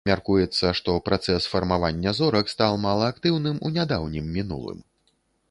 Мяркуецца, 0.09 0.69
што 0.77 0.95
працэс 1.09 1.47
фармавання 1.51 2.15
зорак 2.21 2.49
стаў 2.55 2.79
малаактыўным 2.87 3.61
у 3.69 3.73
нядаўнім 3.79 4.35
мінулым. 4.41 4.83